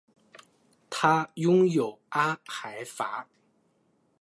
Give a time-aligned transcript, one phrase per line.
[0.89, 3.25] 它拥有阿海珐。